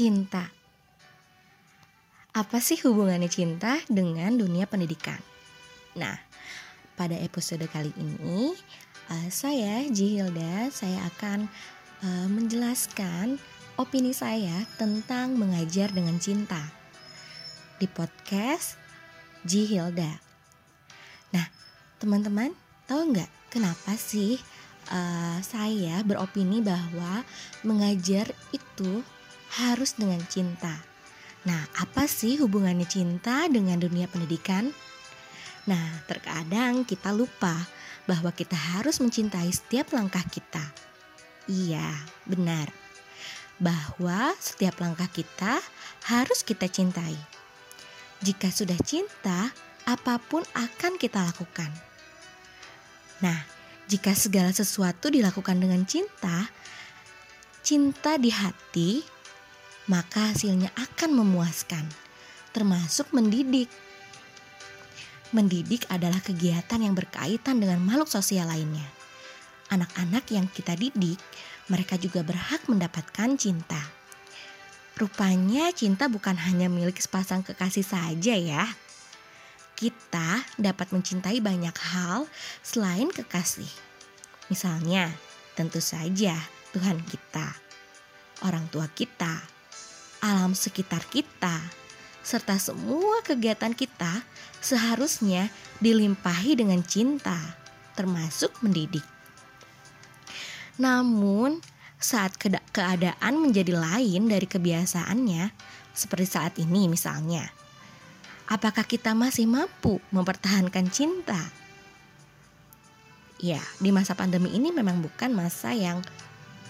[0.00, 0.48] Cinta.
[2.32, 5.20] Apa sih hubungannya cinta dengan dunia pendidikan?
[5.92, 6.16] Nah,
[6.96, 8.56] pada episode kali ini
[9.12, 11.52] uh, saya Jihilda saya akan
[12.00, 13.36] uh, menjelaskan
[13.76, 16.64] opini saya tentang mengajar dengan cinta
[17.76, 18.80] di podcast
[19.44, 20.16] Jihilda.
[21.36, 21.44] Nah,
[22.00, 22.56] teman-teman
[22.88, 24.40] tahu nggak kenapa sih
[24.88, 27.20] uh, saya beropini bahwa
[27.68, 29.04] mengajar itu
[29.58, 30.74] harus dengan cinta.
[31.48, 34.70] Nah, apa sih hubungannya cinta dengan dunia pendidikan?
[35.64, 37.56] Nah, terkadang kita lupa
[38.04, 40.62] bahwa kita harus mencintai setiap langkah kita.
[41.48, 41.88] Iya,
[42.28, 42.68] benar.
[43.56, 45.60] Bahwa setiap langkah kita
[46.08, 47.16] harus kita cintai.
[48.20, 49.52] Jika sudah cinta,
[49.88, 51.72] apa pun akan kita lakukan.
[53.24, 53.40] Nah,
[53.88, 56.48] jika segala sesuatu dilakukan dengan cinta,
[57.64, 59.19] cinta di hati
[59.90, 61.82] maka hasilnya akan memuaskan,
[62.54, 63.66] termasuk mendidik.
[65.34, 68.86] Mendidik adalah kegiatan yang berkaitan dengan makhluk sosial lainnya.
[69.74, 71.18] Anak-anak yang kita didik,
[71.66, 73.82] mereka juga berhak mendapatkan cinta.
[74.94, 78.70] Rupanya cinta bukan hanya milik sepasang kekasih saja ya.
[79.74, 82.30] Kita dapat mencintai banyak hal
[82.62, 83.70] selain kekasih.
[84.50, 85.10] Misalnya,
[85.58, 86.38] tentu saja
[86.74, 87.54] Tuhan kita,
[88.46, 89.59] orang tua kita,
[90.20, 91.60] alam sekitar kita,
[92.20, 94.22] serta semua kegiatan kita
[94.60, 95.48] seharusnya
[95.80, 97.36] dilimpahi dengan cinta,
[97.96, 99.04] termasuk mendidik.
[100.76, 101.60] Namun,
[102.00, 102.36] saat
[102.72, 105.52] keadaan menjadi lain dari kebiasaannya,
[105.92, 107.48] seperti saat ini misalnya,
[108.48, 111.40] apakah kita masih mampu mempertahankan cinta?
[113.40, 116.04] Ya, di masa pandemi ini memang bukan masa yang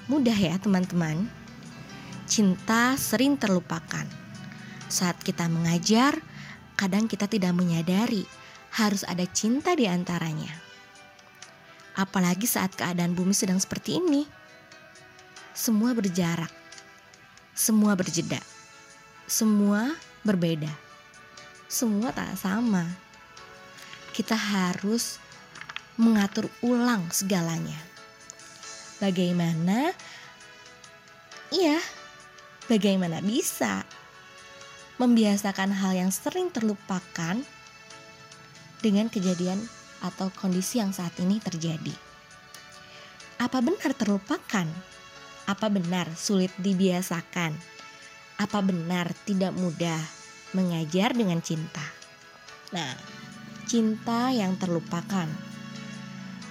[0.07, 1.40] mudah ya teman-teman
[2.31, 4.07] cinta sering terlupakan.
[4.87, 6.15] Saat kita mengajar,
[6.79, 8.23] kadang kita tidak menyadari
[8.79, 10.55] harus ada cinta di antaranya.
[11.99, 14.23] Apalagi saat keadaan bumi sedang seperti ini.
[15.51, 16.55] Semua berjarak,
[17.53, 18.39] semua berjeda,
[19.27, 20.71] semua berbeda,
[21.67, 22.87] semua tak sama.
[24.15, 25.19] Kita harus
[25.99, 27.77] mengatur ulang segalanya.
[29.03, 29.91] Bagaimana?
[31.51, 31.83] Iya,
[32.71, 33.83] Bagaimana bisa
[35.03, 37.35] membiasakan hal yang sering terlupakan
[38.79, 39.59] dengan kejadian
[40.07, 41.91] atau kondisi yang saat ini terjadi?
[43.43, 44.71] Apa benar terlupakan?
[45.51, 47.59] Apa benar sulit dibiasakan?
[48.39, 49.99] Apa benar tidak mudah
[50.55, 51.83] mengajar dengan cinta?
[52.71, 52.95] Nah,
[53.67, 55.27] cinta yang terlupakan.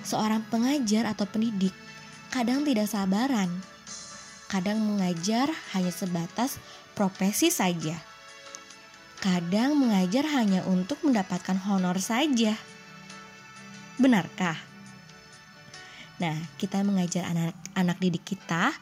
[0.04, 1.72] Seorang pengajar atau pendidik
[2.28, 3.48] kadang tidak sabaran
[4.50, 6.58] Kadang mengajar hanya sebatas
[6.98, 8.02] profesi saja.
[9.22, 12.58] Kadang mengajar hanya untuk mendapatkan honor saja.
[14.02, 14.58] Benarkah?
[16.18, 18.74] Nah, kita mengajar anak-anak didik kita,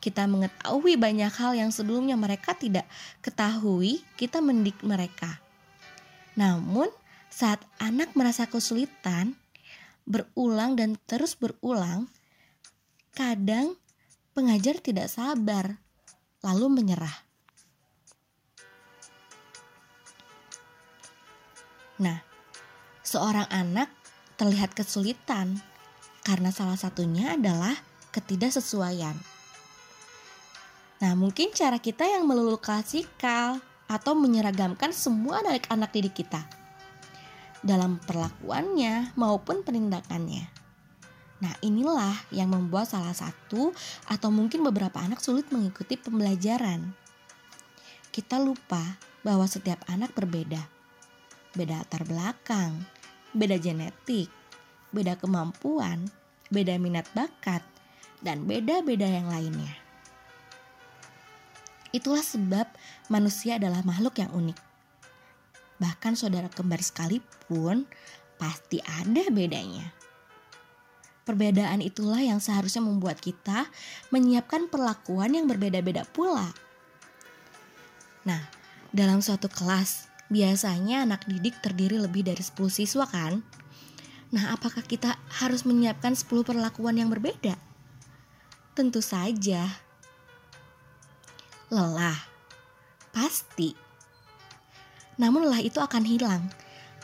[0.00, 2.88] kita mengetahui banyak hal yang sebelumnya mereka tidak
[3.20, 5.36] ketahui, kita mendidik mereka.
[6.32, 6.88] Namun,
[7.28, 9.36] saat anak merasa kesulitan,
[10.08, 12.08] berulang dan terus berulang,
[13.14, 13.76] kadang
[14.32, 15.78] pengajar tidak sabar,
[16.40, 17.16] lalu menyerah.
[22.00, 22.24] Nah,
[23.04, 23.92] seorang anak
[24.40, 25.60] terlihat kesulitan
[26.24, 27.76] karena salah satunya adalah
[28.14, 29.16] ketidaksesuaian.
[31.00, 36.44] Nah, mungkin cara kita yang melulu klasikal atau menyeragamkan semua anak-anak didik kita
[37.60, 40.59] dalam perlakuannya maupun penindakannya.
[41.40, 43.72] Nah, inilah yang membuat salah satu
[44.04, 46.92] atau mungkin beberapa anak sulit mengikuti pembelajaran.
[48.12, 50.60] Kita lupa bahwa setiap anak berbeda.
[51.56, 52.84] Beda latar belakang,
[53.32, 54.28] beda genetik,
[54.92, 56.12] beda kemampuan,
[56.52, 57.64] beda minat bakat,
[58.20, 59.72] dan beda-beda yang lainnya.
[61.90, 62.70] Itulah sebab
[63.10, 64.58] manusia adalah makhluk yang unik.
[65.80, 67.88] Bahkan saudara kembar sekalipun
[68.38, 69.99] pasti ada bedanya.
[71.28, 73.68] Perbedaan itulah yang seharusnya membuat kita
[74.08, 76.48] menyiapkan perlakuan yang berbeda-beda pula.
[78.24, 78.40] Nah,
[78.90, 83.44] dalam suatu kelas, biasanya anak didik terdiri lebih dari 10 siswa kan?
[84.32, 87.58] Nah, apakah kita harus menyiapkan 10 perlakuan yang berbeda?
[88.72, 89.68] Tentu saja.
[91.68, 92.16] Lelah.
[93.12, 93.76] Pasti.
[95.20, 96.48] Namun lelah itu akan hilang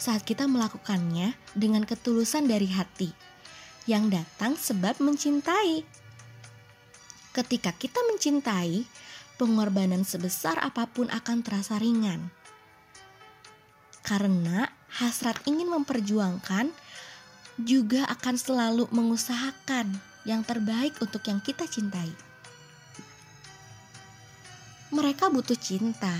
[0.00, 3.25] saat kita melakukannya dengan ketulusan dari hati
[3.86, 5.86] yang datang sebab mencintai.
[7.30, 8.82] Ketika kita mencintai,
[9.38, 12.34] pengorbanan sebesar apa pun akan terasa ringan.
[14.02, 14.66] Karena
[14.98, 16.70] hasrat ingin memperjuangkan
[17.60, 19.90] juga akan selalu mengusahakan
[20.28, 22.10] yang terbaik untuk yang kita cintai.
[24.90, 26.14] Mereka butuh cinta.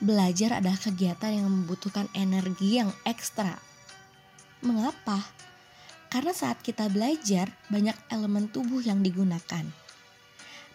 [0.00, 3.69] Belajar adalah kegiatan yang membutuhkan energi yang ekstra.
[4.60, 5.24] Mengapa?
[6.12, 9.64] Karena saat kita belajar, banyak elemen tubuh yang digunakan.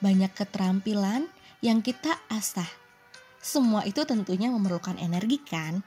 [0.02, 1.30] Banyak keterampilan
[1.62, 2.68] yang kita asah.
[3.38, 5.86] Semua itu tentunya memerlukan energi kan?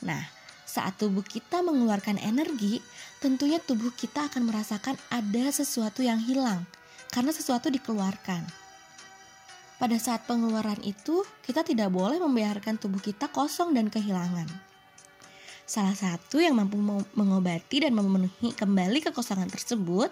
[0.00, 0.22] Nah,
[0.64, 2.80] saat tubuh kita mengeluarkan energi,
[3.20, 6.64] tentunya tubuh kita akan merasakan ada sesuatu yang hilang
[7.10, 8.46] karena sesuatu dikeluarkan.
[9.76, 14.69] Pada saat pengeluaran itu, kita tidak boleh membiarkan tubuh kita kosong dan kehilangan.
[15.70, 16.82] Salah satu yang mampu
[17.14, 20.10] mengobati dan memenuhi kembali kekosongan tersebut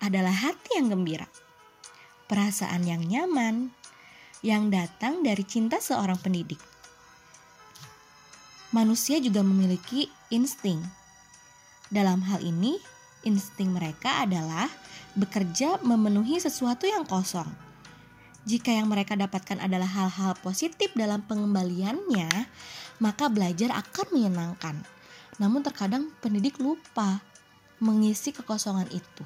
[0.00, 1.28] adalah hati yang gembira.
[2.24, 3.68] Perasaan yang nyaman
[4.40, 6.56] yang datang dari cinta seorang pendidik
[8.74, 10.82] manusia juga memiliki insting.
[11.94, 12.74] Dalam hal ini,
[13.22, 14.66] insting mereka adalah
[15.14, 17.46] bekerja memenuhi sesuatu yang kosong.
[18.44, 22.50] Jika yang mereka dapatkan adalah hal-hal positif dalam pengembaliannya,
[22.98, 24.93] maka belajar akan menyenangkan.
[25.42, 27.18] Namun terkadang pendidik lupa
[27.82, 29.24] mengisi kekosongan itu.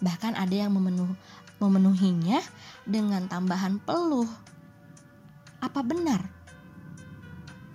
[0.00, 1.12] Bahkan ada yang memenuh,
[1.60, 2.40] memenuhinya
[2.84, 4.28] dengan tambahan peluh.
[5.60, 6.24] Apa benar?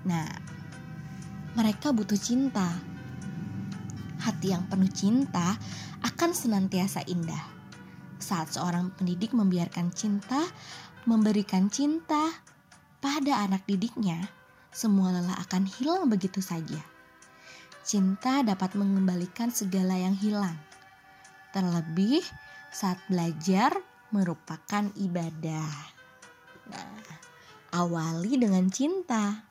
[0.06, 0.29] Nah,
[1.53, 2.77] mereka butuh cinta.
[4.21, 5.57] Hati yang penuh cinta
[6.06, 7.41] akan senantiasa indah.
[8.21, 10.45] Saat seorang pendidik membiarkan cinta,
[11.09, 12.29] memberikan cinta
[13.01, 14.29] pada anak didiknya,
[14.69, 17.00] semua lelah akan hilang begitu saja.
[17.81, 20.54] Cinta dapat mengembalikan segala yang hilang.
[21.50, 22.22] Terlebih
[22.69, 23.74] saat belajar
[24.13, 25.72] merupakan ibadah.
[26.69, 27.01] Nah,
[27.74, 29.44] awali dengan cinta.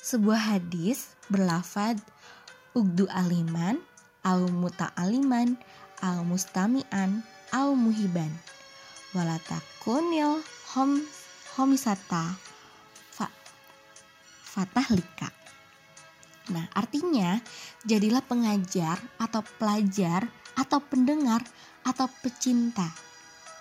[0.00, 1.98] Sebuah hadis berlafad
[2.72, 3.76] ugdu aliman,
[4.24, 5.58] au muta'aliman,
[6.00, 7.20] au mustami'an,
[7.52, 8.32] au muhiban.
[9.12, 10.40] Walatakunil
[10.72, 11.04] hom
[11.56, 12.36] homisata
[13.12, 13.26] fa,
[14.44, 15.45] fatahlika.
[16.52, 17.42] Nah, artinya
[17.82, 21.42] jadilah pengajar atau pelajar atau pendengar
[21.82, 22.86] atau pecinta.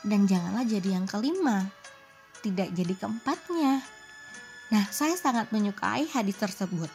[0.05, 1.65] Dan janganlah jadi yang kelima,
[2.45, 3.81] tidak jadi keempatnya.
[4.69, 6.89] Nah, saya sangat menyukai hadis tersebut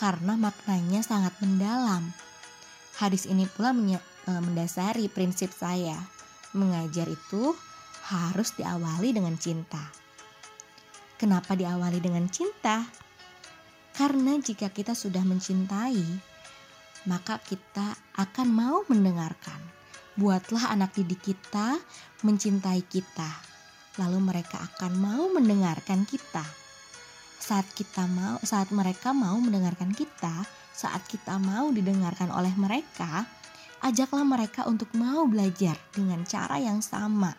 [0.00, 2.08] karena maknanya sangat mendalam.
[2.96, 3.98] Hadis ini pula e,
[4.40, 5.96] mendasari prinsip saya.
[6.54, 7.52] Mengajar itu
[8.06, 9.80] harus diawali dengan cinta.
[11.18, 13.03] Kenapa diawali dengan cinta?
[13.94, 16.02] Karena jika kita sudah mencintai,
[17.06, 19.58] maka kita akan mau mendengarkan.
[20.18, 21.78] Buatlah anak didik kita
[22.22, 23.30] mencintai kita,
[23.98, 26.42] lalu mereka akan mau mendengarkan kita
[27.44, 33.28] saat kita mau saat mereka mau mendengarkan kita saat kita mau didengarkan oleh mereka
[33.84, 37.36] ajaklah mereka untuk mau belajar dengan cara yang sama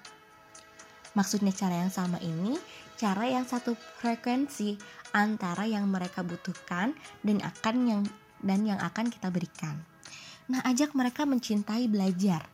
[1.17, 2.53] maksudnya cara yang sama ini
[2.95, 4.79] cara yang satu frekuensi
[5.15, 8.03] antara yang mereka butuhkan dan akan yang
[8.43, 9.83] dan yang akan kita berikan
[10.45, 12.45] nah ajak mereka mencintai belajar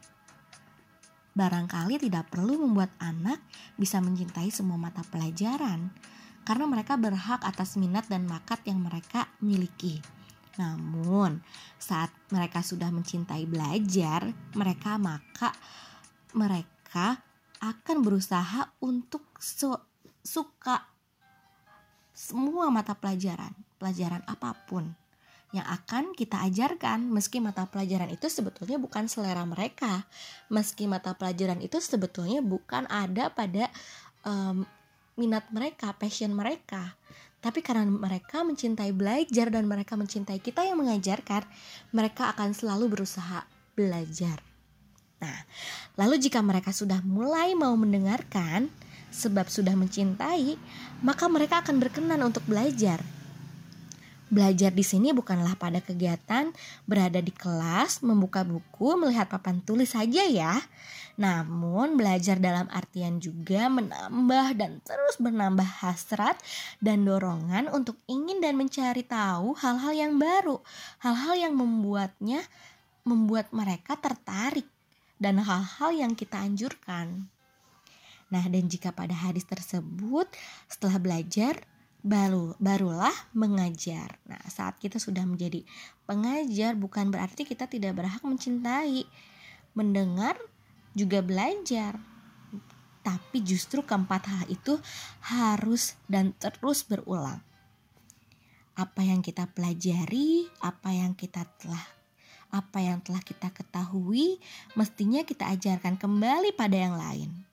[1.31, 3.39] barangkali tidak perlu membuat anak
[3.79, 5.91] bisa mencintai semua mata pelajaran
[6.43, 10.01] karena mereka berhak atas minat dan bakat yang mereka miliki.
[10.60, 11.39] Namun,
[11.79, 15.55] saat mereka sudah mencintai belajar, mereka maka
[16.36, 17.21] mereka
[17.62, 19.38] akan berusaha untuk
[20.22, 20.86] suka
[22.13, 23.51] semua mata pelajaran,
[23.82, 24.94] pelajaran apa pun
[25.51, 30.08] yang akan kita ajarkan meski mata pelajaran itu sebetulnya bukan selera mereka
[30.48, 33.68] meski mata pelajaran itu sebetulnya bukan ada pada
[34.24, 34.63] um,
[35.20, 36.96] minat mereka, passion mereka.
[37.42, 41.42] Tapi karena mereka mencintai belajar dan mereka mencintai kita yang mengajarkan,
[41.90, 44.46] mereka akan selalu berusaha belajar.
[45.22, 45.42] Nah,
[45.98, 48.70] lalu jika mereka sudah mulai mau mendengarkan,
[49.12, 50.56] sebab sudah mencintai,
[51.03, 53.03] maka mereka akan berkenan untuk belajar.
[54.32, 56.56] Belajar di sini bukanlah pada kegiatan
[56.88, 60.56] berada di kelas, membuka buku, melihat papan tulis saja ya.
[61.20, 66.39] Namun belajar dalam artian juga menambah dan terus menambah hasrat
[66.80, 70.63] dan dorongan untuk ingin dan mencari tahu hal-hal yang baru,
[71.03, 72.39] hal-hal yang membuatnya
[73.03, 74.65] membuat mereka tertarik
[75.20, 77.27] dan hal-hal yang kita anjurkan.
[78.32, 80.26] Nah, dan jika pada hadis tersebut
[80.72, 81.68] setelah belajar
[82.02, 84.18] baru barulah mengajar.
[84.26, 85.62] Nah, saat kita sudah menjadi
[86.10, 89.06] pengajar bukan berarti kita tidak berhak mencintai,
[89.78, 90.40] mendengar
[90.98, 92.00] juga belajar.
[93.02, 94.78] Tapi justru keempat hal itu
[95.26, 97.42] harus dan terus berulang.
[98.78, 101.82] Apa yang kita pelajari, apa yang kita telah
[102.52, 104.36] apa yang telah kita ketahui,
[104.76, 107.50] mestinya kita ajarkan kembali pada yang lain.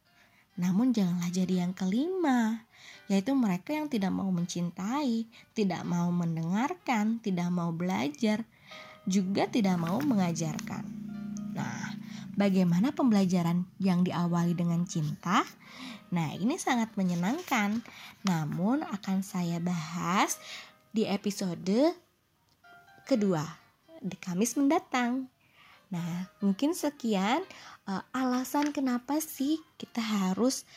[0.58, 2.66] Namun janganlah jadi yang kelima,
[3.06, 8.42] yaitu mereka yang tidak mau mencintai, tidak mau mendengarkan, tidak mau belajar,
[9.06, 10.84] juga tidak mau mengajarkan.
[11.54, 11.94] Nah,
[12.34, 15.46] bagaimana pembelajaran yang diawali dengan cinta?
[16.10, 17.80] Nah, ini sangat menyenangkan.
[18.26, 20.36] Namun akan saya bahas
[20.92, 21.94] di episode
[23.06, 23.44] kedua
[24.02, 25.26] di Kamis mendatang.
[25.88, 27.40] Nah, mungkin sekian
[27.88, 30.68] uh, alasan kenapa sih kita harus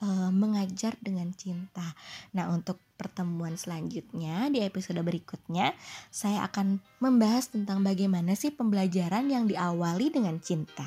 [0.00, 1.84] uh, mengajar dengan cinta.
[2.32, 5.74] Nah, untuk pertemuan selanjutnya di episode berikutnya,
[6.14, 10.86] saya akan membahas tentang bagaimana sih pembelajaran yang diawali dengan cinta.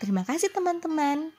[0.00, 1.30] Terima kasih teman-teman.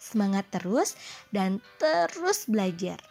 [0.00, 0.96] Semangat terus
[1.28, 3.09] dan terus belajar.